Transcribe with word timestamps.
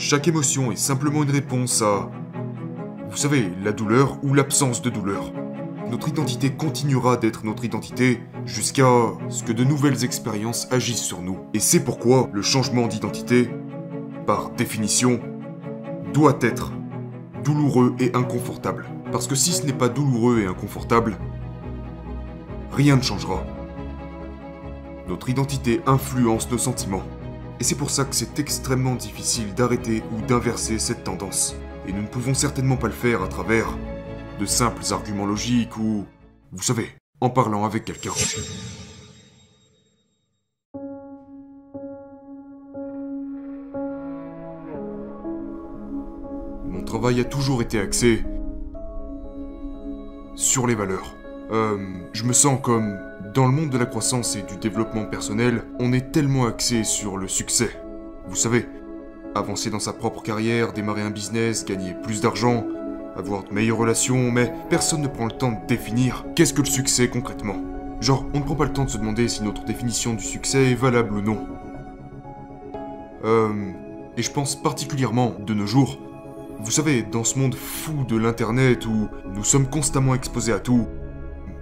Chaque 0.00 0.28
émotion 0.28 0.70
est 0.70 0.76
simplement 0.76 1.24
une 1.24 1.32
réponse 1.32 1.82
à... 1.82 2.08
Vous 3.10 3.16
savez, 3.16 3.50
la 3.64 3.72
douleur 3.72 4.16
ou 4.22 4.32
l'absence 4.32 4.80
de 4.80 4.90
douleur. 4.90 5.32
Notre 5.90 6.08
identité 6.08 6.52
continuera 6.52 7.16
d'être 7.16 7.44
notre 7.44 7.64
identité 7.64 8.20
jusqu'à 8.46 8.88
ce 9.28 9.42
que 9.42 9.50
de 9.50 9.64
nouvelles 9.64 10.04
expériences 10.04 10.68
agissent 10.70 11.02
sur 11.02 11.20
nous. 11.20 11.40
Et 11.52 11.58
c'est 11.58 11.82
pourquoi 11.82 12.30
le 12.32 12.42
changement 12.42 12.86
d'identité, 12.86 13.50
par 14.24 14.50
définition, 14.50 15.18
doit 16.14 16.38
être 16.42 16.70
douloureux 17.42 17.96
et 17.98 18.14
inconfortable. 18.14 18.86
Parce 19.10 19.26
que 19.26 19.34
si 19.34 19.50
ce 19.50 19.66
n'est 19.66 19.72
pas 19.72 19.88
douloureux 19.88 20.38
et 20.38 20.46
inconfortable, 20.46 21.18
rien 22.70 22.94
ne 22.94 23.02
changera. 23.02 23.42
Notre 25.08 25.28
identité 25.28 25.80
influence 25.86 26.48
nos 26.52 26.58
sentiments. 26.58 27.02
Et 27.60 27.64
c'est 27.64 27.74
pour 27.74 27.90
ça 27.90 28.04
que 28.04 28.14
c'est 28.14 28.38
extrêmement 28.38 28.94
difficile 28.94 29.52
d'arrêter 29.54 30.04
ou 30.12 30.20
d'inverser 30.26 30.78
cette 30.78 31.02
tendance. 31.02 31.56
Et 31.88 31.92
nous 31.92 32.02
ne 32.02 32.06
pouvons 32.06 32.34
certainement 32.34 32.76
pas 32.76 32.86
le 32.86 32.92
faire 32.92 33.22
à 33.22 33.28
travers 33.28 33.66
de 34.38 34.46
simples 34.46 34.82
arguments 34.92 35.26
logiques 35.26 35.76
ou, 35.76 36.06
vous 36.52 36.62
savez, 36.62 36.88
en 37.20 37.30
parlant 37.30 37.64
avec 37.64 37.84
quelqu'un. 37.84 38.12
Mon 46.64 46.84
travail 46.84 47.20
a 47.20 47.24
toujours 47.24 47.60
été 47.60 47.80
axé 47.80 48.22
sur 50.36 50.68
les 50.68 50.76
valeurs. 50.76 51.17
Euh, 51.50 51.78
je 52.12 52.24
me 52.24 52.32
sens 52.32 52.60
comme, 52.62 52.98
dans 53.34 53.46
le 53.46 53.52
monde 53.52 53.70
de 53.70 53.78
la 53.78 53.86
croissance 53.86 54.36
et 54.36 54.42
du 54.42 54.56
développement 54.56 55.06
personnel, 55.06 55.62
on 55.78 55.92
est 55.92 56.12
tellement 56.12 56.46
axé 56.46 56.84
sur 56.84 57.16
le 57.16 57.26
succès. 57.26 57.70
Vous 58.26 58.36
savez, 58.36 58.66
avancer 59.34 59.70
dans 59.70 59.78
sa 59.78 59.94
propre 59.94 60.22
carrière, 60.22 60.72
démarrer 60.72 61.02
un 61.02 61.10
business, 61.10 61.64
gagner 61.64 61.94
plus 62.02 62.20
d'argent, 62.20 62.66
avoir 63.16 63.44
de 63.44 63.52
meilleures 63.54 63.78
relations, 63.78 64.30
mais 64.30 64.52
personne 64.68 65.00
ne 65.00 65.08
prend 65.08 65.24
le 65.24 65.32
temps 65.32 65.52
de 65.52 65.66
définir 65.66 66.24
qu'est-ce 66.36 66.52
que 66.52 66.60
le 66.60 66.66
succès 66.66 67.08
concrètement. 67.08 67.56
Genre, 68.00 68.26
on 68.34 68.38
ne 68.38 68.44
prend 68.44 68.54
pas 68.54 68.64
le 68.64 68.72
temps 68.72 68.84
de 68.84 68.90
se 68.90 68.98
demander 68.98 69.26
si 69.28 69.42
notre 69.42 69.64
définition 69.64 70.14
du 70.14 70.22
succès 70.22 70.72
est 70.72 70.74
valable 70.74 71.14
ou 71.14 71.22
non. 71.22 71.46
Euh, 73.24 73.72
et 74.16 74.22
je 74.22 74.30
pense 74.30 74.54
particulièrement 74.54 75.34
de 75.38 75.54
nos 75.54 75.66
jours. 75.66 75.98
Vous 76.60 76.70
savez, 76.70 77.02
dans 77.02 77.24
ce 77.24 77.38
monde 77.38 77.54
fou 77.54 78.04
de 78.06 78.16
l'internet 78.16 78.86
où 78.86 79.08
nous 79.32 79.44
sommes 79.44 79.68
constamment 79.68 80.14
exposés 80.14 80.52
à 80.52 80.58
tout, 80.58 80.86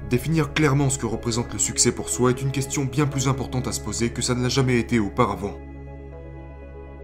définir 0.08 0.52
clairement 0.52 0.90
ce 0.90 0.98
que 0.98 1.06
représente 1.06 1.52
le 1.52 1.58
succès 1.58 1.92
pour 1.92 2.08
soi 2.08 2.30
est 2.30 2.42
une 2.42 2.52
question 2.52 2.84
bien 2.84 3.06
plus 3.06 3.28
importante 3.28 3.66
à 3.66 3.72
se 3.72 3.80
poser 3.80 4.10
que 4.10 4.22
ça 4.22 4.34
ne 4.34 4.42
l'a 4.42 4.48
jamais 4.48 4.78
été 4.78 4.98
auparavant. 4.98 5.58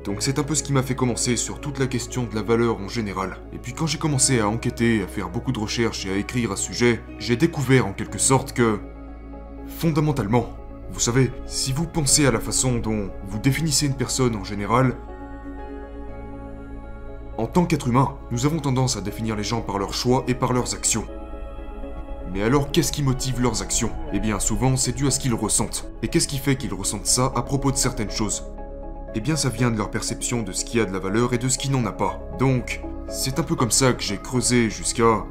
Donc 0.05 0.17
c'est 0.21 0.39
un 0.39 0.43
peu 0.43 0.55
ce 0.55 0.63
qui 0.63 0.73
m'a 0.73 0.83
fait 0.83 0.97
commencer 0.97 1.37
sur 1.37 1.61
toute 1.61 1.79
la 1.79 1.87
question 1.87 2.25
de 2.25 2.35
la 2.35 2.43
valeur 2.43 2.79
en 2.79 2.89
général. 2.89 3.37
Et 3.53 3.59
puis 3.59 3.73
quand 3.73 3.87
j'ai 3.87 3.99
commencé 3.99 4.41
à 4.41 4.49
enquêter, 4.49 5.03
à 5.03 5.07
faire 5.07 5.31
beaucoup 5.31 5.53
de 5.53 5.61
recherches 5.61 6.07
et 6.07 6.13
à 6.13 6.17
écrire 6.17 6.51
à 6.53 6.57
ce 6.57 6.65
sujet, 6.65 7.01
j'ai 7.19 7.37
découvert 7.37 7.87
en 7.87 7.93
quelque 7.93 8.19
sorte 8.19 8.53
que... 8.53 8.81
Fondamentalement, 9.79 10.51
vous 10.91 11.01
savez, 11.01 11.31
si 11.47 11.73
vous 11.73 11.87
pensez 11.87 12.27
à 12.27 12.33
la 12.33 12.41
façon 12.41 12.79
dont 12.79 13.11
vous 13.27 13.39
définissez 13.39 13.87
une 13.87 13.95
personne 13.95 14.35
en 14.35 14.45
général, 14.45 14.97
en 17.39 17.47
tant 17.47 17.65
qu'être 17.65 17.89
humain, 17.89 18.17
nous 18.31 18.45
avons 18.45 18.59
tendance 18.59 18.97
à 18.97 19.01
définir 19.01 19.37
les 19.37 19.45
gens 19.45 19.63
par 19.63 19.79
leurs 19.79 19.95
choix 19.95 20.25
et 20.29 20.35
par 20.35 20.53
leurs 20.53 20.75
actions. 20.75 21.07
Mais 22.33 22.43
alors, 22.43 22.71
qu'est-ce 22.71 22.93
qui 22.93 23.03
motive 23.03 23.43
leurs 23.43 23.61
actions? 23.61 23.91
Eh 24.15 24.19
bien, 24.19 24.41
souvent, 24.41 24.77
c'est 24.79 24.93
dû 24.93 25.07
à 25.07 25.11
ce 25.11 25.21
qu'ils 25.21 25.35
ressentent. 25.35 25.87
Et 26.03 26.09
qu'est-ce 26.09 26.29
qui 26.29 26.39
fait 26.39 26.57
qu'ils 26.57 26.73
ressentent 26.73 27.07
ça 27.07 27.31
à 27.35 27.43
propos 27.43 27.71
de 27.71 27.77
certaines 27.77 28.11
choses? 28.11 28.45
Eh 29.15 29.21
bien 29.21 29.37
ça 29.37 29.51
vient 29.51 29.71
de 29.71 29.77
leur 29.77 29.91
perception 29.91 30.43
de 30.43 30.53
ce 30.53 30.65
qui 30.65 30.81
a 30.81 30.87
de 30.87 30.93
la 30.93 30.99
valeur 30.99 31.35
et 31.35 31.39
de 31.39 31.49
ce 31.49 31.59
qui 31.59 31.69
n'en 31.69 31.85
a 31.85 31.93
pas. 31.93 32.23
Donc, 32.39 32.81
c'est 33.09 33.39
un 33.39 33.43
peu 33.43 33.55
comme 33.55 33.71
ça 33.71 33.93
que 33.93 34.03
j'ai 34.03 34.17
creusé 34.17 34.71
jusqu'à 34.71 35.27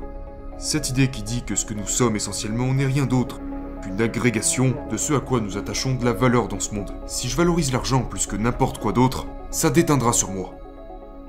cette 0.60 0.90
idée 0.90 1.08
qui 1.08 1.24
dit 1.24 1.42
que 1.42 1.56
ce 1.56 1.66
que 1.66 1.74
nous 1.74 1.88
sommes 1.88 2.16
essentiellement 2.16 2.72
n'est 2.72 2.86
rien 2.86 3.08
d'autre 3.08 3.40
qu'une 3.82 4.00
agrégation 4.00 4.76
de 4.92 4.98
ce 4.98 5.14
à 5.14 5.20
quoi 5.20 5.40
nous 5.40 5.58
attachons 5.58 5.96
de 5.96 6.06
la 6.06 6.14
valeur 6.14 6.48
dans 6.48 6.60
ce 6.60 6.76
monde. 6.76 6.94
Si 7.08 7.28
je 7.28 7.36
valorise 7.36 7.74
l'argent 7.74 8.04
plus 8.04 8.28
que 8.28 8.36
n'importe 8.36 8.78
quoi 8.78 8.92
d'autre, 8.92 9.26
ça 9.50 9.72
déteindra 9.72 10.14
sur 10.14 10.30
moi. 10.30 10.54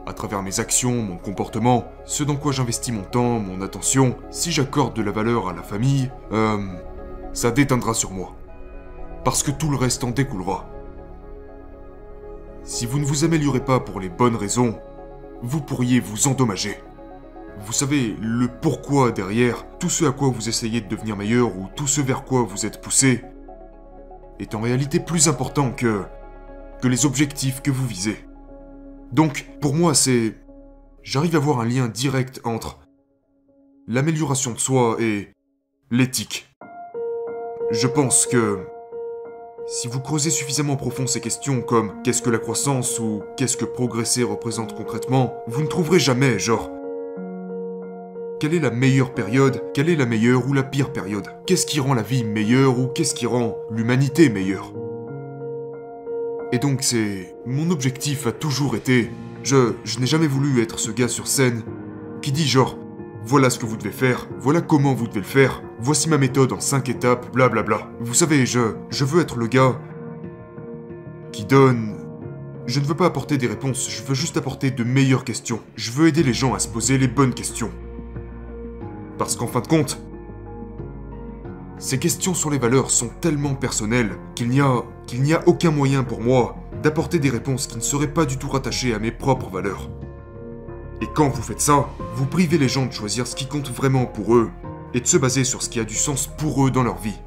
À 0.04 0.12
travers 0.14 0.42
mes 0.42 0.58
actions, 0.58 1.00
mon 1.02 1.16
comportement, 1.16 1.84
ce 2.04 2.24
dans 2.24 2.34
quoi 2.34 2.50
j'investis 2.50 2.92
mon 2.92 3.02
temps, 3.02 3.38
mon 3.38 3.60
attention, 3.60 4.16
si 4.30 4.50
j'accorde 4.50 4.96
de 4.96 5.02
la 5.02 5.12
valeur 5.12 5.48
à 5.48 5.52
la 5.52 5.62
famille, 5.62 6.10
euh, 6.32 6.58
ça 7.32 7.52
déteindra 7.52 7.94
sur 7.94 8.10
moi. 8.10 8.34
Parce 9.24 9.44
que 9.44 9.52
tout 9.52 9.70
le 9.70 9.76
reste 9.76 10.02
en 10.02 10.10
découlera. 10.10 10.68
Si 12.64 12.84
vous 12.84 12.98
ne 12.98 13.04
vous 13.04 13.24
améliorez 13.24 13.64
pas 13.64 13.78
pour 13.78 14.00
les 14.00 14.08
bonnes 14.08 14.34
raisons, 14.34 14.76
vous 15.40 15.60
pourriez 15.60 16.00
vous 16.00 16.26
endommager. 16.26 16.82
Vous 17.60 17.72
savez, 17.72 18.16
le 18.20 18.48
pourquoi 18.48 19.12
derrière, 19.12 19.64
tout 19.78 19.90
ce 19.90 20.04
à 20.04 20.10
quoi 20.10 20.28
vous 20.28 20.48
essayez 20.48 20.80
de 20.80 20.88
devenir 20.88 21.16
meilleur 21.16 21.56
ou 21.56 21.68
tout 21.76 21.86
ce 21.86 22.00
vers 22.00 22.24
quoi 22.24 22.42
vous 22.42 22.66
êtes 22.66 22.80
poussé, 22.80 23.22
est 24.40 24.56
en 24.56 24.60
réalité 24.60 24.98
plus 24.98 25.28
important 25.28 25.70
que, 25.70 26.02
que 26.80 26.88
les 26.88 27.06
objectifs 27.06 27.62
que 27.62 27.70
vous 27.70 27.86
visez. 27.86 28.24
Donc, 29.12 29.46
pour 29.60 29.74
moi, 29.74 29.94
c'est... 29.94 30.34
J'arrive 31.02 31.36
à 31.36 31.38
voir 31.38 31.60
un 31.60 31.66
lien 31.66 31.88
direct 31.88 32.40
entre 32.44 32.78
l'amélioration 33.86 34.52
de 34.52 34.58
soi 34.58 34.96
et 35.00 35.28
l'éthique. 35.90 36.48
Je 37.72 37.86
pense 37.86 38.26
que 38.26 38.60
si 39.66 39.88
vous 39.88 40.00
creusez 40.00 40.30
suffisamment 40.30 40.76
profond 40.76 41.06
ces 41.06 41.20
questions 41.20 41.60
comme 41.60 42.02
qu'est-ce 42.02 42.22
que 42.22 42.30
la 42.30 42.38
croissance 42.38 42.98
ou 43.00 43.22
qu'est-ce 43.36 43.56
que 43.56 43.64
progresser 43.64 44.22
représente 44.22 44.74
concrètement, 44.74 45.34
vous 45.46 45.62
ne 45.62 45.66
trouverez 45.66 45.98
jamais, 45.98 46.38
genre, 46.38 46.70
quelle 48.40 48.54
est 48.54 48.60
la 48.60 48.70
meilleure 48.70 49.14
période, 49.14 49.62
quelle 49.74 49.88
est 49.88 49.96
la 49.96 50.06
meilleure 50.06 50.46
ou 50.48 50.52
la 50.52 50.62
pire 50.62 50.92
période 50.92 51.28
Qu'est-ce 51.46 51.66
qui 51.66 51.80
rend 51.80 51.94
la 51.94 52.02
vie 52.02 52.24
meilleure 52.24 52.78
ou 52.78 52.86
qu'est-ce 52.88 53.14
qui 53.14 53.26
rend 53.26 53.56
l'humanité 53.70 54.28
meilleure 54.28 54.72
Et 56.52 56.58
donc 56.58 56.82
c'est... 56.82 57.34
Mon 57.46 57.70
objectif 57.70 58.26
a 58.26 58.32
toujours 58.32 58.76
été... 58.76 59.10
Je... 59.42 59.72
Je 59.84 59.98
n'ai 59.98 60.06
jamais 60.06 60.26
voulu 60.26 60.62
être 60.62 60.78
ce 60.78 60.90
gars 60.90 61.08
sur 61.08 61.26
scène 61.26 61.62
qui 62.20 62.30
dit 62.30 62.46
genre... 62.46 62.78
Voilà 63.24 63.50
ce 63.50 63.58
que 63.60 63.66
vous 63.66 63.76
devez 63.76 63.92
faire, 63.92 64.26
voilà 64.40 64.60
comment 64.60 64.94
vous 64.94 65.06
devez 65.06 65.20
le 65.20 65.24
faire, 65.24 65.62
voici 65.78 66.08
ma 66.08 66.18
méthode 66.18 66.52
en 66.52 66.58
5 66.58 66.88
étapes, 66.88 67.32
blablabla. 67.32 67.76
Bla 67.76 67.86
bla. 67.86 67.96
Vous 68.00 68.14
savez, 68.14 68.46
je, 68.46 68.74
je 68.90 69.04
veux 69.04 69.20
être 69.20 69.36
le 69.36 69.46
gars 69.46 69.80
qui 71.30 71.44
donne... 71.44 71.96
Je 72.66 72.80
ne 72.80 72.84
veux 72.84 72.96
pas 72.96 73.06
apporter 73.06 73.38
des 73.38 73.46
réponses, 73.46 73.88
je 73.90 74.02
veux 74.02 74.14
juste 74.14 74.36
apporter 74.36 74.72
de 74.72 74.82
meilleures 74.82 75.24
questions. 75.24 75.60
Je 75.76 75.92
veux 75.92 76.08
aider 76.08 76.24
les 76.24 76.32
gens 76.32 76.54
à 76.54 76.58
se 76.58 76.66
poser 76.66 76.98
les 76.98 77.06
bonnes 77.06 77.32
questions. 77.32 77.70
Parce 79.18 79.36
qu'en 79.36 79.46
fin 79.46 79.60
de 79.60 79.68
compte, 79.68 80.02
ces 81.82 81.98
questions 81.98 82.32
sur 82.32 82.48
les 82.48 82.60
valeurs 82.60 82.92
sont 82.92 83.08
tellement 83.08 83.56
personnelles 83.56 84.16
qu'il 84.36 84.48
n'y 84.50 84.60
a, 84.60 84.84
qu'il 85.08 85.20
n'y 85.20 85.34
a 85.34 85.42
aucun 85.48 85.72
moyen 85.72 86.04
pour 86.04 86.20
moi 86.20 86.56
d'apporter 86.80 87.18
des 87.18 87.28
réponses 87.28 87.66
qui 87.66 87.74
ne 87.74 87.82
seraient 87.82 88.12
pas 88.14 88.24
du 88.24 88.36
tout 88.36 88.48
rattachées 88.48 88.94
à 88.94 89.00
mes 89.00 89.10
propres 89.10 89.50
valeurs. 89.50 89.90
Et 91.00 91.08
quand 91.12 91.28
vous 91.28 91.42
faites 91.42 91.60
ça, 91.60 91.88
vous 92.14 92.26
privez 92.26 92.56
les 92.56 92.68
gens 92.68 92.86
de 92.86 92.92
choisir 92.92 93.26
ce 93.26 93.34
qui 93.34 93.48
compte 93.48 93.68
vraiment 93.68 94.06
pour 94.06 94.36
eux 94.36 94.52
et 94.94 95.00
de 95.00 95.06
se 95.08 95.16
baser 95.16 95.42
sur 95.42 95.60
ce 95.60 95.68
qui 95.68 95.80
a 95.80 95.84
du 95.84 95.96
sens 95.96 96.28
pour 96.28 96.64
eux 96.64 96.70
dans 96.70 96.84
leur 96.84 96.98
vie. 96.98 97.18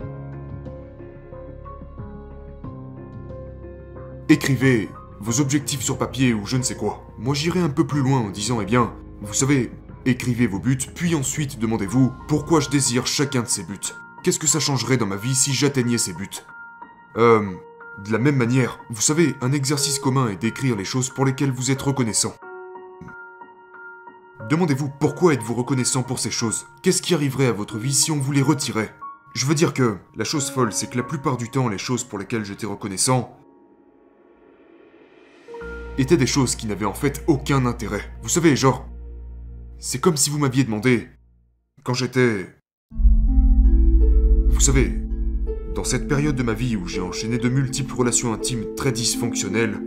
Écrivez 4.30 4.90
vos 5.20 5.42
objectifs 5.42 5.82
sur 5.82 5.98
papier 5.98 6.34
ou 6.34 6.46
je 6.46 6.56
ne 6.56 6.64
sais 6.64 6.78
quoi. 6.78 7.06
Moi 7.20 7.36
j'irai 7.36 7.60
un 7.60 7.70
peu 7.70 7.86
plus 7.86 8.02
loin 8.02 8.20
en 8.20 8.30
disant, 8.30 8.62
eh 8.62 8.66
bien, 8.66 8.94
vous 9.22 9.34
savez, 9.34 9.70
écrivez 10.06 10.48
vos 10.48 10.60
buts, 10.60 10.78
puis 10.96 11.14
ensuite 11.14 11.60
demandez-vous 11.60 12.14
pourquoi 12.30 12.62
je 12.62 12.70
désire 12.70 13.06
chacun 13.06 13.42
de 13.42 13.48
ces 13.48 13.64
buts. 13.64 13.92
Qu'est-ce 14.26 14.40
que 14.40 14.48
ça 14.48 14.60
changerait 14.60 14.98
dans 14.98 15.06
ma 15.06 15.18
vie 15.18 15.36
si 15.36 15.54
j'atteignais 15.54 16.00
ces 16.00 16.12
buts? 16.12 16.28
Euh... 17.16 17.46
De 18.04 18.12
la 18.12 18.18
même 18.18 18.38
manière, 18.38 18.80
vous 18.90 19.02
savez, 19.02 19.36
un 19.40 19.52
exercice 19.52 20.00
commun 20.00 20.30
est 20.30 20.36
d'écrire 20.36 20.76
les 20.76 20.84
choses 20.84 21.12
pour 21.12 21.26
lesquelles 21.26 21.52
vous 21.52 21.70
êtes 21.70 21.84
reconnaissant. 21.84 22.36
Demandez-vous 24.50 24.90
pourquoi 25.00 25.34
êtes-vous 25.34 25.54
reconnaissant 25.54 26.02
pour 26.02 26.18
ces 26.18 26.32
choses? 26.32 26.66
Qu'est-ce 26.82 27.04
qui 27.04 27.14
arriverait 27.14 27.46
à 27.46 27.52
votre 27.52 27.78
vie 27.78 27.94
si 27.94 28.10
on 28.10 28.18
vous 28.18 28.32
les 28.32 28.42
retirait? 28.42 28.96
Je 29.36 29.46
veux 29.46 29.54
dire 29.54 29.76
que 29.76 30.00
la 30.16 30.24
chose 30.24 30.50
folle, 30.50 30.74
c'est 30.74 30.90
que 30.90 30.98
la 30.98 31.04
plupart 31.04 31.38
du 31.38 31.52
temps, 31.52 31.70
les 31.70 31.78
choses 31.78 32.04
pour 32.04 32.18
lesquelles 32.18 32.46
j'étais 32.46 32.66
reconnaissant 32.66 33.38
étaient 36.00 36.18
des 36.18 36.26
choses 36.26 36.56
qui 36.56 36.66
n'avaient 36.66 36.86
en 36.86 36.96
fait 36.96 37.24
aucun 37.28 37.68
intérêt. 37.68 38.12
Vous 38.24 38.30
savez, 38.30 38.56
genre, 38.56 38.88
c'est 39.78 40.02
comme 40.02 40.18
si 40.18 40.32
vous 40.32 40.40
m'aviez 40.40 40.64
demandé, 40.64 41.10
quand 41.84 41.94
j'étais... 41.94 42.48
Vous 44.56 44.62
savez, 44.62 44.90
dans 45.76 45.84
cette 45.84 46.08
période 46.08 46.38
de 46.38 46.42
ma 46.42 46.54
vie 46.54 46.78
où 46.78 46.88
j'ai 46.88 47.02
enchaîné 47.02 47.38
de 47.38 47.50
multiples 47.50 47.94
relations 47.94 48.34
intimes 48.34 48.74
très 48.76 48.94
dysfonctionnelles, 48.94 49.80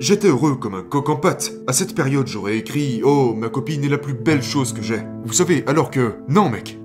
J'étais 0.00 0.26
heureux 0.26 0.56
comme 0.56 0.74
un 0.74 0.82
coq 0.82 1.08
en 1.08 1.16
pâte. 1.16 1.52
À 1.68 1.72
cette 1.72 1.94
période, 1.94 2.26
j'aurais 2.26 2.58
écrit 2.58 3.00
Oh, 3.04 3.32
ma 3.32 3.48
copine 3.48 3.84
est 3.84 3.88
la 3.88 3.96
plus 3.96 4.12
belle 4.12 4.42
chose 4.42 4.72
que 4.72 4.82
j'ai. 4.82 5.00
Vous 5.24 5.32
savez, 5.32 5.62
alors 5.68 5.90
que. 5.90 6.16
Non, 6.28 6.50
mec 6.50 6.78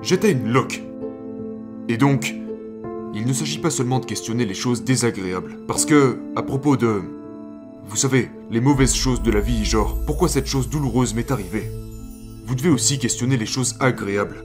J'étais 0.00 0.30
une 0.30 0.52
loque. 0.52 0.80
Et 1.88 1.96
donc, 1.96 2.32
il 3.14 3.26
ne 3.26 3.32
s'agit 3.32 3.58
pas 3.58 3.70
seulement 3.70 3.98
de 3.98 4.06
questionner 4.06 4.44
les 4.44 4.54
choses 4.54 4.84
désagréables. 4.84 5.56
Parce 5.66 5.84
que, 5.84 6.18
à 6.36 6.42
propos 6.42 6.76
de. 6.76 7.02
Vous 7.88 7.96
savez, 7.96 8.30
les 8.50 8.60
mauvaises 8.60 8.94
choses 8.94 9.22
de 9.22 9.32
la 9.32 9.40
vie, 9.40 9.64
genre, 9.64 9.98
pourquoi 10.06 10.28
cette 10.28 10.46
chose 10.46 10.70
douloureuse 10.70 11.14
m'est 11.14 11.32
arrivée? 11.32 11.68
Vous 12.46 12.54
devez 12.54 12.70
aussi 12.70 13.00
questionner 13.00 13.36
les 13.36 13.44
choses 13.44 13.74
agréables. 13.80 14.44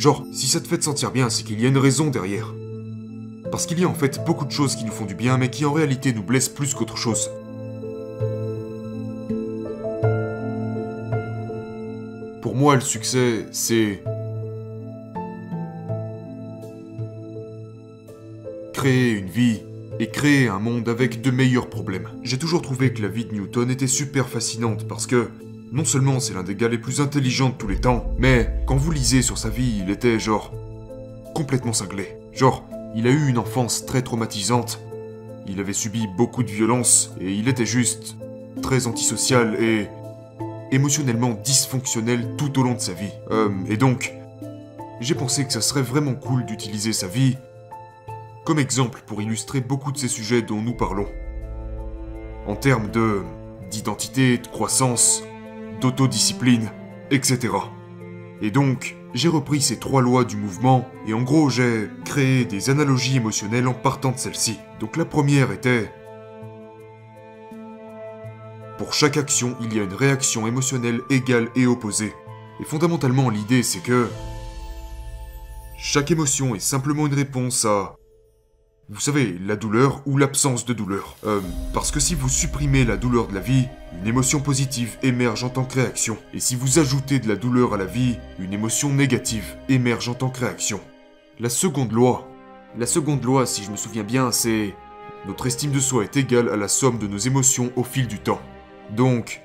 Genre, 0.00 0.24
si 0.32 0.46
ça 0.46 0.62
te 0.62 0.66
fait 0.66 0.78
te 0.78 0.84
sentir 0.84 1.10
bien, 1.10 1.28
c'est 1.28 1.42
qu'il 1.42 1.60
y 1.60 1.66
a 1.66 1.68
une 1.68 1.76
raison 1.76 2.08
derrière. 2.08 2.54
Parce 3.50 3.66
qu'il 3.66 3.78
y 3.78 3.84
a 3.84 3.86
en 3.86 3.92
fait 3.92 4.24
beaucoup 4.24 4.46
de 4.46 4.50
choses 4.50 4.74
qui 4.74 4.86
nous 4.86 4.92
font 4.92 5.04
du 5.04 5.14
bien, 5.14 5.36
mais 5.36 5.50
qui 5.50 5.66
en 5.66 5.74
réalité 5.74 6.14
nous 6.14 6.22
blessent 6.22 6.48
plus 6.48 6.72
qu'autre 6.72 6.96
chose. 6.96 7.30
Pour 12.40 12.54
moi, 12.54 12.76
le 12.76 12.80
succès, 12.80 13.44
c'est... 13.50 14.02
Créer 18.72 19.10
une 19.10 19.28
vie 19.28 19.60
et 19.98 20.08
créer 20.08 20.48
un 20.48 20.60
monde 20.60 20.88
avec 20.88 21.20
de 21.20 21.30
meilleurs 21.30 21.68
problèmes. 21.68 22.08
J'ai 22.22 22.38
toujours 22.38 22.62
trouvé 22.62 22.94
que 22.94 23.02
la 23.02 23.08
vie 23.08 23.26
de 23.26 23.34
Newton 23.34 23.70
était 23.70 23.86
super 23.86 24.30
fascinante 24.30 24.88
parce 24.88 25.06
que 25.06 25.28
non 25.72 25.84
seulement 25.84 26.18
c'est 26.18 26.34
l'un 26.34 26.42
des 26.42 26.56
gars 26.56 26.68
les 26.68 26.78
plus 26.78 27.00
intelligents 27.00 27.50
de 27.50 27.54
tous 27.54 27.68
les 27.68 27.80
temps, 27.80 28.12
mais 28.18 28.50
quand 28.66 28.76
vous 28.76 28.90
lisez 28.90 29.22
sur 29.22 29.38
sa 29.38 29.48
vie, 29.48 29.80
il 29.82 29.90
était 29.90 30.18
genre 30.18 30.52
complètement 31.34 31.72
cinglé. 31.72 32.16
Genre, 32.32 32.64
il 32.96 33.06
a 33.06 33.10
eu 33.10 33.28
une 33.28 33.38
enfance 33.38 33.86
très 33.86 34.02
traumatisante, 34.02 34.80
il 35.46 35.60
avait 35.60 35.72
subi 35.72 36.08
beaucoup 36.16 36.42
de 36.42 36.50
violence 36.50 37.14
et 37.20 37.32
il 37.32 37.48
était 37.48 37.66
juste 37.66 38.16
très 38.62 38.86
antisocial 38.88 39.56
et 39.62 39.88
émotionnellement 40.72 41.30
dysfonctionnel 41.44 42.36
tout 42.36 42.58
au 42.58 42.62
long 42.64 42.74
de 42.74 42.80
sa 42.80 42.92
vie. 42.92 43.12
Euh, 43.30 43.50
et 43.68 43.76
donc, 43.76 44.12
j'ai 45.00 45.14
pensé 45.14 45.44
que 45.44 45.52
ça 45.52 45.60
serait 45.60 45.82
vraiment 45.82 46.14
cool 46.14 46.44
d'utiliser 46.46 46.92
sa 46.92 47.06
vie 47.06 47.36
comme 48.44 48.58
exemple 48.58 49.02
pour 49.06 49.22
illustrer 49.22 49.60
beaucoup 49.60 49.92
de 49.92 49.98
ces 49.98 50.08
sujets 50.08 50.42
dont 50.42 50.62
nous 50.62 50.74
parlons. 50.74 51.06
En 52.46 52.56
termes 52.56 52.90
de 52.90 53.22
d'identité, 53.70 54.38
de 54.38 54.48
croissance, 54.48 55.22
d'autodiscipline, 55.80 56.70
etc. 57.10 57.54
Et 58.42 58.50
donc, 58.50 58.96
j'ai 59.12 59.28
repris 59.28 59.60
ces 59.60 59.78
trois 59.78 60.02
lois 60.02 60.24
du 60.24 60.36
mouvement, 60.36 60.88
et 61.06 61.14
en 61.14 61.22
gros 61.22 61.50
j'ai 61.50 61.88
créé 62.04 62.44
des 62.44 62.70
analogies 62.70 63.16
émotionnelles 63.16 63.66
en 63.66 63.74
partant 63.74 64.12
de 64.12 64.18
celles-ci. 64.18 64.58
Donc 64.78 64.96
la 64.96 65.04
première 65.04 65.50
était... 65.50 65.92
Pour 68.78 68.94
chaque 68.94 69.16
action, 69.16 69.56
il 69.60 69.74
y 69.74 69.80
a 69.80 69.82
une 69.82 69.92
réaction 69.92 70.46
émotionnelle 70.46 71.00
égale 71.10 71.48
et 71.54 71.66
opposée. 71.66 72.14
Et 72.60 72.64
fondamentalement, 72.64 73.28
l'idée 73.28 73.62
c'est 73.62 73.80
que... 73.82 74.08
Chaque 75.76 76.10
émotion 76.10 76.54
est 76.54 76.60
simplement 76.60 77.06
une 77.06 77.14
réponse 77.14 77.64
à 77.64 77.96
vous 78.92 79.00
savez, 79.00 79.38
la 79.46 79.54
douleur 79.54 80.02
ou 80.04 80.18
l'absence 80.18 80.64
de 80.64 80.72
douleur. 80.72 81.16
Euh, 81.24 81.40
parce 81.72 81.92
que 81.92 82.00
si 82.00 82.16
vous 82.16 82.28
supprimez 82.28 82.84
la 82.84 82.96
douleur 82.96 83.28
de 83.28 83.34
la 83.34 83.40
vie, 83.40 83.68
une 84.00 84.08
émotion 84.08 84.40
positive 84.40 84.96
émerge 85.04 85.44
en 85.44 85.48
tant 85.48 85.64
que 85.64 85.76
réaction. 85.76 86.18
Et 86.34 86.40
si 86.40 86.56
vous 86.56 86.80
ajoutez 86.80 87.20
de 87.20 87.28
la 87.28 87.36
douleur 87.36 87.72
à 87.72 87.76
la 87.76 87.84
vie, 87.84 88.18
une 88.40 88.52
émotion 88.52 88.92
négative 88.92 89.56
émerge 89.68 90.08
en 90.08 90.14
tant 90.14 90.28
que 90.28 90.40
réaction. 90.40 90.80
La 91.38 91.48
seconde 91.48 91.92
loi. 91.92 92.28
La 92.76 92.86
seconde 92.86 93.22
loi, 93.22 93.46
si 93.46 93.62
je 93.62 93.70
me 93.70 93.76
souviens 93.76 94.02
bien, 94.02 94.32
c'est... 94.32 94.74
Notre 95.26 95.46
estime 95.46 95.70
de 95.70 95.80
soi 95.80 96.02
est 96.02 96.16
égale 96.16 96.48
à 96.48 96.56
la 96.56 96.66
somme 96.66 96.98
de 96.98 97.06
nos 97.06 97.18
émotions 97.18 97.70
au 97.76 97.84
fil 97.84 98.08
du 98.08 98.18
temps. 98.18 98.40
Donc, 98.96 99.40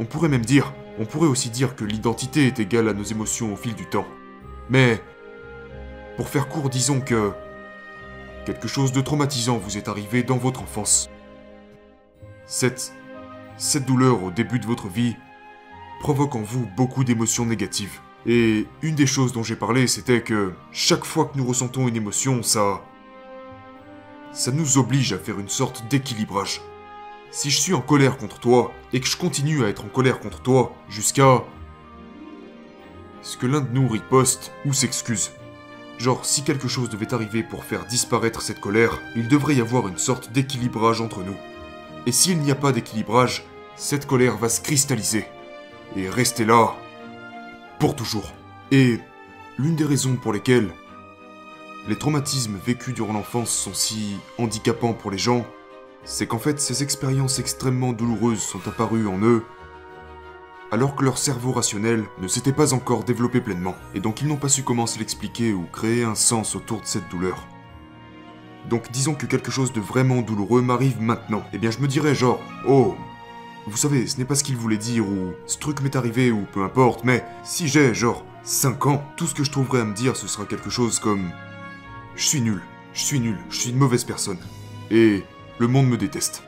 on 0.00 0.06
pourrait 0.06 0.28
même 0.28 0.44
dire, 0.44 0.72
on 0.98 1.04
pourrait 1.04 1.28
aussi 1.28 1.50
dire 1.50 1.76
que 1.76 1.84
l'identité 1.84 2.46
est 2.46 2.58
égale 2.58 2.88
à 2.88 2.94
nos 2.94 3.04
émotions 3.04 3.52
au 3.52 3.56
fil 3.56 3.74
du 3.74 3.86
temps. 3.86 4.06
Mais, 4.70 5.00
pour 6.16 6.28
faire 6.28 6.48
court, 6.48 6.68
disons 6.68 7.00
que 7.00 7.32
Quelque 8.46 8.68
chose 8.68 8.92
de 8.92 9.00
traumatisant 9.00 9.58
vous 9.58 9.76
est 9.76 9.88
arrivé 9.88 10.22
dans 10.22 10.36
votre 10.36 10.62
enfance. 10.62 11.10
Cette... 12.46 12.94
cette 13.56 13.86
douleur 13.86 14.22
au 14.22 14.30
début 14.30 14.60
de 14.60 14.66
votre 14.66 14.86
vie 14.86 15.16
provoque 15.98 16.36
en 16.36 16.42
vous 16.42 16.64
beaucoup 16.76 17.02
d'émotions 17.02 17.44
négatives. 17.44 17.98
Et 18.24 18.68
une 18.82 18.94
des 18.94 19.06
choses 19.06 19.32
dont 19.32 19.42
j'ai 19.42 19.56
parlé, 19.56 19.88
c'était 19.88 20.22
que 20.22 20.52
chaque 20.70 21.04
fois 21.04 21.24
que 21.24 21.36
nous 21.36 21.44
ressentons 21.44 21.88
une 21.88 21.96
émotion, 21.96 22.44
ça... 22.44 22.84
ça 24.30 24.52
nous 24.52 24.78
oblige 24.78 25.12
à 25.12 25.18
faire 25.18 25.40
une 25.40 25.48
sorte 25.48 25.88
d'équilibrage. 25.88 26.60
Si 27.32 27.50
je 27.50 27.60
suis 27.60 27.74
en 27.74 27.80
colère 27.80 28.16
contre 28.16 28.38
toi, 28.38 28.72
et 28.92 29.00
que 29.00 29.08
je 29.08 29.16
continue 29.16 29.64
à 29.64 29.68
être 29.68 29.84
en 29.84 29.88
colère 29.88 30.20
contre 30.20 30.40
toi, 30.40 30.72
jusqu'à... 30.88 31.42
ce 33.22 33.36
que 33.36 33.46
l'un 33.46 33.60
de 33.60 33.72
nous 33.72 33.88
riposte 33.88 34.52
ou 34.64 34.72
s'excuse. 34.72 35.32
Genre, 35.98 36.24
si 36.24 36.42
quelque 36.42 36.68
chose 36.68 36.90
devait 36.90 37.14
arriver 37.14 37.42
pour 37.42 37.64
faire 37.64 37.86
disparaître 37.86 38.42
cette 38.42 38.60
colère, 38.60 39.00
il 39.14 39.28
devrait 39.28 39.54
y 39.54 39.60
avoir 39.60 39.88
une 39.88 39.98
sorte 39.98 40.30
d'équilibrage 40.30 41.00
entre 41.00 41.22
nous. 41.22 41.36
Et 42.06 42.12
s'il 42.12 42.38
n'y 42.38 42.50
a 42.50 42.54
pas 42.54 42.72
d'équilibrage, 42.72 43.44
cette 43.76 44.06
colère 44.06 44.36
va 44.36 44.48
se 44.48 44.60
cristalliser 44.60 45.26
et 45.96 46.08
rester 46.08 46.44
là 46.44 46.74
pour 47.78 47.96
toujours. 47.96 48.32
Et 48.70 48.98
l'une 49.58 49.76
des 49.76 49.84
raisons 49.84 50.16
pour 50.16 50.32
lesquelles 50.32 50.70
les 51.88 51.96
traumatismes 51.96 52.58
vécus 52.64 52.94
durant 52.94 53.12
l'enfance 53.12 53.50
sont 53.50 53.74
si 53.74 54.16
handicapants 54.38 54.92
pour 54.92 55.10
les 55.10 55.18
gens, 55.18 55.46
c'est 56.04 56.26
qu'en 56.26 56.38
fait 56.38 56.60
ces 56.60 56.82
expériences 56.82 57.38
extrêmement 57.38 57.92
douloureuses 57.92 58.40
sont 58.40 58.66
apparues 58.66 59.06
en 59.06 59.20
eux 59.22 59.44
alors 60.70 60.96
que 60.96 61.04
leur 61.04 61.18
cerveau 61.18 61.52
rationnel 61.52 62.04
ne 62.20 62.28
s'était 62.28 62.52
pas 62.52 62.74
encore 62.74 63.04
développé 63.04 63.40
pleinement, 63.40 63.74
et 63.94 64.00
donc 64.00 64.20
ils 64.20 64.28
n'ont 64.28 64.36
pas 64.36 64.48
su 64.48 64.62
comment 64.62 64.86
se 64.86 64.98
l'expliquer 64.98 65.52
ou 65.52 65.64
créer 65.72 66.04
un 66.04 66.14
sens 66.14 66.56
autour 66.56 66.80
de 66.80 66.86
cette 66.86 67.08
douleur. 67.08 67.46
Donc 68.68 68.90
disons 68.90 69.14
que 69.14 69.26
quelque 69.26 69.50
chose 69.50 69.72
de 69.72 69.80
vraiment 69.80 70.22
douloureux 70.22 70.62
m'arrive 70.62 71.00
maintenant, 71.00 71.40
et 71.40 71.54
eh 71.54 71.58
bien 71.58 71.70
je 71.70 71.78
me 71.78 71.86
dirais 71.86 72.14
genre, 72.14 72.40
oh, 72.66 72.96
vous 73.68 73.76
savez, 73.76 74.06
ce 74.06 74.18
n'est 74.18 74.24
pas 74.24 74.34
ce 74.34 74.44
qu'il 74.44 74.56
voulait 74.56 74.76
dire, 74.76 75.08
ou 75.08 75.32
ce 75.46 75.58
truc 75.58 75.80
m'est 75.80 75.96
arrivé, 75.96 76.30
ou 76.30 76.46
peu 76.52 76.62
importe, 76.62 77.04
mais 77.04 77.24
si 77.44 77.68
j'ai 77.68 77.94
genre 77.94 78.24
5 78.42 78.86
ans, 78.86 79.04
tout 79.16 79.26
ce 79.26 79.34
que 79.34 79.44
je 79.44 79.50
trouverais 79.50 79.80
à 79.80 79.84
me 79.84 79.94
dire 79.94 80.16
ce 80.16 80.28
sera 80.28 80.46
quelque 80.46 80.70
chose 80.70 80.98
comme, 80.98 81.30
je 82.16 82.24
suis 82.24 82.40
nul, 82.40 82.62
je 82.92 83.02
suis 83.02 83.20
nul, 83.20 83.38
je 83.50 83.56
suis 83.60 83.70
une 83.70 83.78
mauvaise 83.78 84.04
personne, 84.04 84.38
et 84.90 85.22
le 85.58 85.68
monde 85.68 85.88
me 85.88 85.96
déteste. 85.96 86.42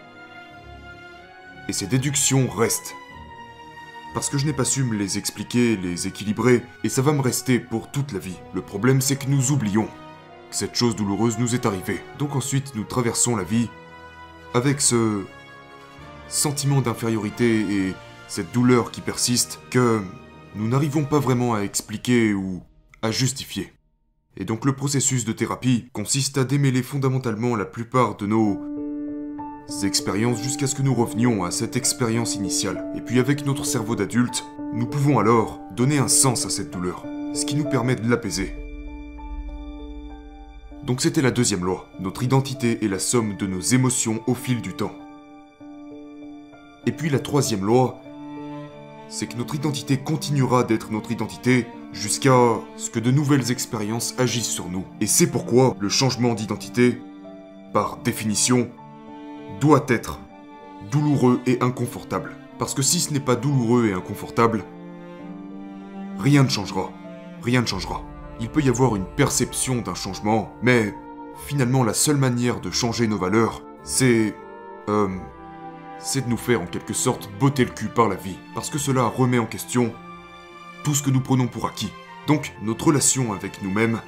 Et 1.69 1.73
ces 1.73 1.87
déductions 1.87 2.49
restent, 2.49 2.95
parce 4.15 4.29
que 4.29 4.39
je 4.39 4.47
n'ai 4.47 4.53
pas 4.53 4.65
su 4.65 4.85
me 4.85 4.97
les 4.97 5.19
expliquer, 5.19 5.77
les 5.77 6.07
équilibrer, 6.07 6.63
et 6.85 6.89
ça 6.89 7.03
va 7.03 7.13
me 7.13 7.21
rester 7.21 7.59
pour 7.59 7.91
toute 7.91 8.13
la 8.13 8.19
vie. 8.19 8.37
Le 8.55 8.63
problème 8.63 9.01
c'est 9.01 9.17
que 9.17 9.29
nous 9.29 9.53
oublions 9.53 9.89
que 10.51 10.57
cette 10.57 10.75
chose 10.75 10.97
douloureuse 10.97 11.39
nous 11.39 11.55
est 11.55 11.67
arrivée. 11.67 12.01
Donc 12.19 12.37
ensuite 12.37 12.75
nous 12.75 12.85
traversons 12.85 13.37
la 13.37 13.45
vie 13.45 13.69
avec 14.55 14.81
ce 14.81 15.23
sentiment 16.29 16.81
d'infériorité 16.81 17.61
et 17.61 17.95
cette 18.29 18.53
douleur 18.53 18.91
qui 18.91 19.01
persiste 19.01 19.61
que 19.71 20.01
nous 20.55 20.69
n'arrivons 20.69 21.05
pas 21.05 21.19
vraiment 21.19 21.55
à 21.55 21.61
expliquer 21.61 22.35
ou 22.35 22.63
à 23.03 23.11
justifier. 23.11 23.73
Et 24.37 24.45
donc 24.45 24.65
le 24.65 24.75
processus 24.75 25.25
de 25.25 25.33
thérapie 25.33 25.89
consiste 25.93 26.39
à 26.39 26.45
démêler 26.45 26.83
fondamentalement 26.83 27.57
la 27.57 27.65
plupart 27.65 28.17
de 28.17 28.27
nos 28.27 28.78
expériences 29.83 30.43
jusqu'à 30.43 30.67
ce 30.67 30.75
que 30.75 30.83
nous 30.83 30.95
revenions 30.95 31.45
à 31.45 31.51
cette 31.51 31.77
expérience 31.77 32.35
initiale. 32.35 32.85
Et 32.97 33.01
puis 33.01 33.19
avec 33.19 33.47
notre 33.47 33.65
cerveau 33.65 33.97
d'adulte, 33.97 34.45
nous 34.73 34.87
pouvons 34.87 35.19
alors 35.19 35.61
donner 35.77 35.99
un 35.99 36.09
sens 36.09 36.47
à 36.47 36.51
cette 36.51 36.71
douleur, 36.71 37.05
ce 37.35 37.45
qui 37.45 37.55
nous 37.55 37.69
permet 37.69 37.95
de 37.95 38.09
l'apaiser. 38.09 38.55
Donc 40.85 41.01
c'était 41.01 41.23
la 41.23 41.31
deuxième 41.31 41.65
loi. 41.65 41.89
Notre 42.01 42.23
identité 42.23 42.85
est 42.85 42.89
la 42.89 42.99
somme 42.99 43.37
de 43.37 43.47
nos 43.47 43.61
émotions 43.61 44.23
au 44.27 44.35
fil 44.35 44.63
du 44.63 44.73
temps. 44.73 44.95
Et 46.87 46.93
puis 46.93 47.11
la 47.11 47.19
troisième 47.19 47.65
loi, 47.65 48.01
c'est 49.09 49.27
que 49.27 49.37
notre 49.37 49.55
identité 49.55 49.99
continuera 49.99 50.65
d'être 50.65 50.91
notre 50.91 51.13
identité 51.13 51.67
jusqu'à 51.93 52.55
ce 52.77 52.91
que 52.91 53.01
de 53.01 53.11
nouvelles 53.11 53.51
expériences 53.51 54.15
agissent 54.19 54.51
sur 54.51 54.69
nous. 54.69 54.85
Et 55.01 55.07
c'est 55.07 55.27
pourquoi 55.27 55.77
le 55.79 55.89
changement 55.89 56.35
d'identité, 56.35 56.99
par 57.73 57.99
définition, 57.99 58.71
doit 59.61 59.85
être 59.89 60.21
douloureux 60.91 61.41
et 61.47 61.59
inconfortable. 61.61 62.37
Parce 62.59 62.75
que 62.75 62.83
si 62.83 63.01
ce 63.01 63.13
n'est 63.13 63.21
pas 63.21 63.37
douloureux 63.37 63.87
et 63.87 63.93
inconfortable, 63.93 64.65
rien 66.19 66.43
ne 66.43 66.49
changera. 66.49 66.91
Rien 67.43 67.63
ne 67.63 67.67
changera. 67.67 68.03
Il 68.41 68.49
peut 68.49 68.63
y 68.63 68.69
avoir 68.69 68.97
une 68.97 69.05
perception 69.05 69.77
d'un 69.77 69.95
changement, 69.95 70.53
mais 70.63 70.95
finalement 71.47 71.85
la 71.85 71.95
seule 71.95 72.17
manière 72.17 72.61
de 72.61 72.71
changer 72.71 73.07
nos 73.07 73.19
valeurs, 73.19 73.63
c'est... 73.83 74.35
Euh, 74.89 75.09
c'est 76.01 76.25
de 76.25 76.31
nous 76.31 76.37
faire 76.37 76.63
en 76.63 76.67
quelque 76.67 76.95
sorte 76.95 77.29
botter 77.41 77.65
le 77.65 77.73
cul 77.73 77.89
par 77.89 78.09
la 78.09 78.15
vie. 78.15 78.39
Parce 78.55 78.71
que 78.71 78.79
cela 78.79 79.05
remet 79.05 79.41
en 79.41 79.47
question 79.47 79.93
tout 80.85 80.95
ce 80.95 81.03
que 81.03 81.11
nous 81.11 81.21
prenons 81.21 81.49
pour 81.49 81.67
acquis. 81.67 81.91
Donc 82.27 82.55
notre 82.63 82.87
relation 82.87 83.33
avec 83.33 83.63
nous-mêmes, 83.63 84.01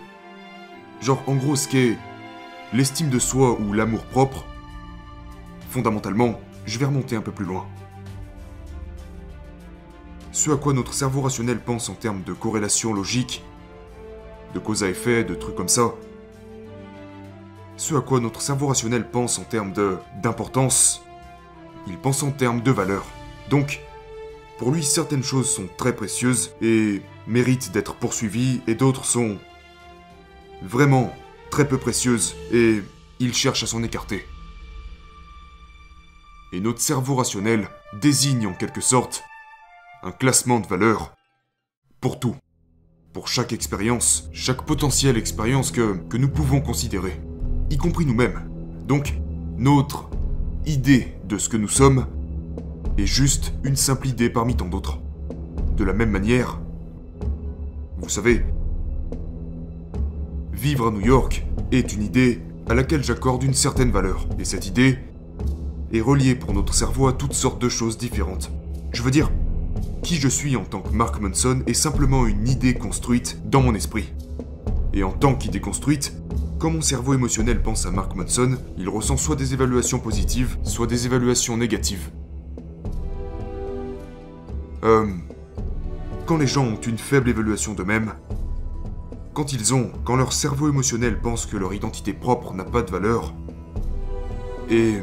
genre 1.01 1.23
en 1.27 1.35
gros 1.35 1.57
ce 1.57 1.69
qu'est 1.69 1.97
l'estime 2.73 3.11
de 3.11 3.19
soi 3.19 3.59
ou 3.61 3.73
l'amour 3.73 4.05
propre, 4.05 4.47
Fondamentalement, 5.71 6.41
je 6.67 6.79
vais 6.79 6.87
remonter 6.87 7.17
un 7.17 7.21
peu 7.21 7.33
plus 7.33 7.45
loin. 7.45 7.67
Ce 10.33 10.51
à 10.51 10.57
quoi 10.57 10.73
notre 10.73 10.95
cerveau 10.95 11.23
rationnel 11.23 11.61
pense 11.61 11.89
en 11.89 11.95
termes 11.95 12.23
de 12.25 12.33
corrélation 12.33 12.93
logique, 12.93 13.45
de 14.53 14.59
cause 14.59 14.83
à 14.83 14.89
effet, 14.89 15.25
de 15.25 15.35
trucs 15.35 15.55
comme 15.55 15.69
ça, 15.69 15.95
ce 17.77 17.95
à 17.95 18.01
quoi 18.01 18.21
notre 18.21 18.43
cerveau 18.43 18.67
rationnel 18.67 19.09
pense 19.09 19.39
en 19.39 19.45
termes 19.45 19.73
de 19.73 19.97
d'importance, 20.23 21.03
il 21.87 21.97
pense 21.97 22.23
en 22.23 22.33
termes 22.33 22.63
de 22.63 22.71
valeur. 22.71 23.07
Donc, 23.49 23.81
pour 24.59 24.73
lui, 24.73 24.83
certaines 24.83 25.23
choses 25.23 25.49
sont 25.49 25.69
très 25.77 25.95
précieuses 25.95 26.53
et 26.61 27.01
méritent 27.27 27.73
d'être 27.73 27.95
poursuivies, 27.95 28.61
et 28.67 28.75
d'autres 28.75 29.05
sont 29.05 29.39
vraiment 30.63 31.15
très 31.51 31.67
peu 31.67 31.79
précieuses 31.79 32.35
et 32.53 32.83
il 33.21 33.35
cherche 33.35 33.63
à 33.63 33.67
s'en 33.67 33.83
écarter. 33.83 34.27
Et 36.53 36.61
notre 36.61 36.81
cerveau 36.81 37.15
rationnel 37.15 37.69
désigne 38.01 38.49
en 38.49 38.55
quelque 38.55 38.81
sorte 38.81 39.23
un 40.03 40.11
classement 40.11 40.59
de 40.59 40.67
valeurs 40.67 41.15
pour 42.01 42.19
tout. 42.19 42.35
Pour 43.13 43.29
chaque 43.29 43.53
expérience, 43.53 44.29
chaque 44.33 44.65
potentielle 44.65 45.17
expérience 45.17 45.71
que, 45.71 45.97
que 46.09 46.17
nous 46.17 46.29
pouvons 46.29 46.61
considérer, 46.61 47.21
y 47.71 47.77
compris 47.77 48.05
nous-mêmes. 48.05 48.49
Donc, 48.87 49.15
notre 49.59 50.11
idée 50.67 51.15
de 51.25 51.39
ce 51.39 51.49
que 51.49 51.57
nous 51.57 51.69
sommes 51.69 52.07
est 52.99 53.07
juste 53.07 53.53
une 53.63 53.77
simple 53.77 54.09
idée 54.09 54.31
parmi 54.31 54.57
tant 54.57 54.67
d'autres. 54.67 54.99
De 55.77 55.85
la 55.85 55.93
même 55.93 56.11
manière, 56.11 56.61
vous 57.99 58.09
savez, 58.09 58.45
vivre 60.53 60.89
à 60.89 60.91
New 60.91 61.01
York 61.01 61.47
est 61.71 61.93
une 61.93 62.03
idée 62.03 62.43
à 62.69 62.75
laquelle 62.75 63.05
j'accorde 63.05 63.43
une 63.43 63.55
certaine 63.55 63.91
valeur. 63.91 64.27
Et 64.39 64.45
cette 64.45 64.67
idée 64.67 64.99
est 65.93 66.01
reliée 66.01 66.35
pour 66.35 66.53
notre 66.53 66.75
cerveau 66.75 67.09
à 67.09 67.13
toutes 67.13 67.33
sortes 67.33 67.61
de 67.61 67.69
choses 67.69 67.99
différentes. 67.99 68.51
Je 68.93 69.03
veux 69.03 69.11
dire, 69.11 69.31
qui 70.03 70.17
je 70.17 70.29
suis 70.29 70.57
en 70.57 70.65
tant 70.65 70.81
que 70.81 70.93
Mark 70.93 71.21
Manson 71.21 71.63
est 71.67 71.75
simplement 71.75 72.27
une 72.27 72.49
idée 72.49 72.75
construite 72.75 73.39
dans 73.45 73.63
mon 73.63 73.75
esprit. 73.75 74.13
Et 74.93 75.05
en 75.05 75.13
tant 75.13 75.35
qu'idée 75.35 75.61
construite, 75.61 76.13
quand 76.59 76.71
mon 76.71 76.81
cerveau 76.81 77.15
émotionnel 77.15 77.63
pense 77.63 77.87
à 77.87 77.91
Mark 77.91 78.15
Manson, 78.15 78.59
il 78.77 78.89
ressent 78.89 79.17
soit 79.17 79.37
des 79.37 79.55
évaluations 79.55 79.99
positives, 79.99 80.59
soit 80.63 80.87
des 80.87 81.07
évaluations 81.07 81.57
négatives. 81.57 82.11
Euh, 84.85 85.07
quand 86.27 86.39
les 86.39 86.47
gens 86.47 86.65
ont 86.65 86.81
une 86.81 86.99
faible 86.99 87.29
évaluation 87.29 87.75
d'eux-mêmes, 87.75 88.15
quand 89.33 89.53
ils 89.53 89.75
ont, 89.75 89.91
quand 90.05 90.17
leur 90.17 90.33
cerveau 90.33 90.69
émotionnel 90.69 91.19
pense 91.21 91.47
que 91.47 91.57
leur 91.57 91.73
identité 91.73 92.13
propre 92.13 92.53
n'a 92.55 92.65
pas 92.65 92.83
de 92.83 92.91
valeur, 92.91 93.35
et 94.69 94.97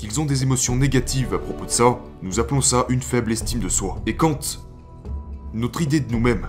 qu'ils 0.00 0.18
ont 0.18 0.24
des 0.24 0.42
émotions 0.42 0.76
négatives 0.76 1.34
à 1.34 1.38
propos 1.38 1.66
de 1.66 1.70
ça, 1.70 2.00
nous 2.22 2.40
appelons 2.40 2.62
ça 2.62 2.86
une 2.88 3.02
faible 3.02 3.32
estime 3.32 3.60
de 3.60 3.68
soi. 3.68 4.00
Et 4.06 4.16
quand 4.16 4.66
notre 5.52 5.82
idée 5.82 6.00
de 6.00 6.10
nous-mêmes 6.10 6.48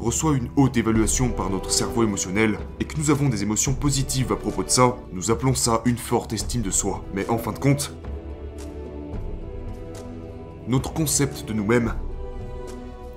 reçoit 0.00 0.34
une 0.34 0.48
haute 0.56 0.78
évaluation 0.78 1.28
par 1.28 1.50
notre 1.50 1.70
cerveau 1.70 2.04
émotionnel 2.04 2.58
et 2.80 2.86
que 2.86 2.96
nous 2.96 3.10
avons 3.10 3.28
des 3.28 3.42
émotions 3.42 3.74
positives 3.74 4.32
à 4.32 4.36
propos 4.36 4.62
de 4.62 4.70
ça, 4.70 4.96
nous 5.12 5.30
appelons 5.30 5.52
ça 5.52 5.82
une 5.84 5.98
forte 5.98 6.32
estime 6.32 6.62
de 6.62 6.70
soi. 6.70 7.04
Mais 7.12 7.28
en 7.28 7.36
fin 7.36 7.52
de 7.52 7.58
compte, 7.58 7.94
notre 10.66 10.94
concept 10.94 11.46
de 11.46 11.52
nous-mêmes 11.52 11.92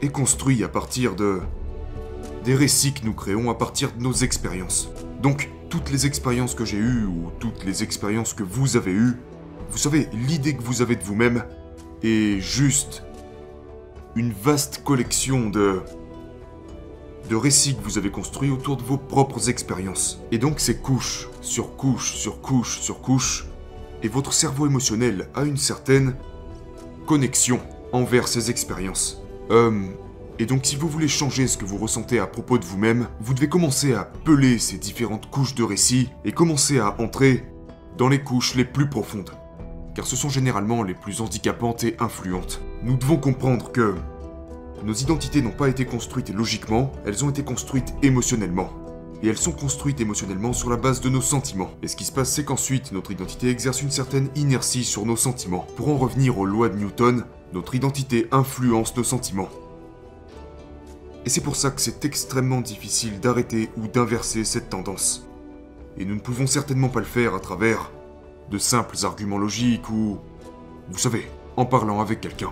est 0.01 0.09
construit 0.09 0.65
à 0.65 0.67
partir 0.67 1.15
de 1.15 1.39
des 2.43 2.55
récits 2.55 2.91
que 2.91 3.05
nous 3.05 3.13
créons 3.13 3.49
à 3.49 3.55
partir 3.55 3.93
de 3.93 4.03
nos 4.03 4.11
expériences. 4.11 4.89
Donc, 5.21 5.49
toutes 5.71 5.89
les 5.89 6.05
expériences 6.05 6.53
que 6.53 6.65
j'ai 6.65 6.77
eues 6.77 7.05
ou 7.05 7.31
toutes 7.39 7.63
les 7.63 7.81
expériences 7.81 8.33
que 8.33 8.43
vous 8.43 8.75
avez 8.75 8.91
eues, 8.91 9.15
vous 9.69 9.77
savez, 9.77 10.09
l'idée 10.11 10.53
que 10.53 10.61
vous 10.61 10.81
avez 10.81 10.97
de 10.97 11.03
vous-même 11.03 11.45
est 12.03 12.41
juste 12.41 13.03
une 14.15 14.33
vaste 14.33 14.83
collection 14.83 15.49
de 15.49 15.81
de 17.29 17.35
récits 17.37 17.75
que 17.75 17.81
vous 17.83 17.97
avez 17.97 18.11
construits 18.11 18.51
autour 18.51 18.75
de 18.75 18.81
vos 18.81 18.97
propres 18.97 19.49
expériences. 19.49 20.19
Et 20.33 20.37
donc 20.37 20.59
c'est 20.59 20.81
couche 20.81 21.29
sur 21.39 21.77
couche 21.77 22.15
sur 22.15 22.41
couche 22.41 22.79
sur 22.81 22.99
couche, 22.99 23.45
et 24.03 24.09
votre 24.09 24.33
cerveau 24.33 24.67
émotionnel 24.67 25.29
a 25.35 25.43
une 25.43 25.55
certaine 25.55 26.15
connexion 27.05 27.61
envers 27.93 28.27
ces 28.27 28.49
expériences. 28.49 29.21
Euh, 29.51 29.87
et 30.39 30.45
donc 30.45 30.65
si 30.65 30.75
vous 30.75 30.87
voulez 30.87 31.07
changer 31.07 31.47
ce 31.47 31.57
que 31.57 31.65
vous 31.65 31.77
ressentez 31.77 32.19
à 32.19 32.27
propos 32.27 32.57
de 32.57 32.65
vous-même, 32.65 33.07
vous 33.19 33.33
devez 33.33 33.49
commencer 33.49 33.93
à 33.93 34.05
peler 34.05 34.59
ces 34.59 34.77
différentes 34.77 35.29
couches 35.29 35.55
de 35.55 35.63
récits 35.63 36.09
et 36.25 36.31
commencer 36.31 36.79
à 36.79 36.99
entrer 36.99 37.45
dans 37.97 38.09
les 38.09 38.23
couches 38.23 38.55
les 38.55 38.65
plus 38.65 38.89
profondes. 38.89 39.31
Car 39.93 40.05
ce 40.05 40.15
sont 40.15 40.29
généralement 40.29 40.83
les 40.83 40.93
plus 40.93 41.21
handicapantes 41.21 41.83
et 41.83 41.95
influentes. 41.99 42.61
Nous 42.83 42.95
devons 42.95 43.17
comprendre 43.17 43.71
que 43.71 43.95
nos 44.83 44.93
identités 44.93 45.41
n'ont 45.41 45.51
pas 45.51 45.69
été 45.69 45.85
construites 45.85 46.33
logiquement, 46.33 46.91
elles 47.05 47.23
ont 47.23 47.29
été 47.29 47.43
construites 47.43 47.93
émotionnellement. 48.01 48.71
Et 49.21 49.27
elles 49.27 49.37
sont 49.37 49.51
construites 49.51 50.01
émotionnellement 50.01 50.53
sur 50.53 50.71
la 50.71 50.77
base 50.77 51.01
de 51.01 51.09
nos 51.09 51.21
sentiments. 51.21 51.69
Et 51.83 51.87
ce 51.87 51.95
qui 51.95 52.05
se 52.05 52.11
passe, 52.11 52.31
c'est 52.31 52.43
qu'ensuite, 52.43 52.91
notre 52.91 53.11
identité 53.11 53.49
exerce 53.49 53.83
une 53.83 53.91
certaine 53.91 54.29
inertie 54.35 54.83
sur 54.83 55.05
nos 55.05 55.15
sentiments. 55.15 55.67
Pour 55.75 55.89
en 55.89 55.97
revenir 55.97 56.39
aux 56.39 56.45
lois 56.45 56.69
de 56.69 56.77
Newton, 56.77 57.25
notre 57.53 57.75
identité 57.75 58.27
influence 58.31 58.97
nos 58.97 59.03
sentiments. 59.03 59.49
Et 61.25 61.29
c'est 61.29 61.41
pour 61.41 61.55
ça 61.55 61.71
que 61.71 61.81
c'est 61.81 62.03
extrêmement 62.05 62.61
difficile 62.61 63.19
d'arrêter 63.19 63.69
ou 63.77 63.87
d'inverser 63.87 64.43
cette 64.43 64.69
tendance. 64.69 65.27
Et 65.97 66.05
nous 66.05 66.15
ne 66.15 66.19
pouvons 66.19 66.47
certainement 66.47 66.89
pas 66.89 66.99
le 66.99 67.05
faire 67.05 67.35
à 67.35 67.39
travers 67.39 67.91
de 68.49 68.57
simples 68.57 68.97
arguments 69.03 69.37
logiques 69.37 69.89
ou, 69.89 70.17
vous 70.89 70.97
savez, 70.97 71.27
en 71.57 71.65
parlant 71.65 72.01
avec 72.01 72.21
quelqu'un. 72.21 72.51